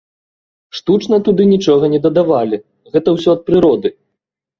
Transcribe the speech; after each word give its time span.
Штучна 0.77 1.17
туды 1.27 1.43
нічога 1.53 1.85
не 1.93 1.99
дадавалі, 2.05 2.57
гэта 2.95 3.07
ўсё 3.17 3.29
ад 3.39 3.45
прыроды. 3.51 3.93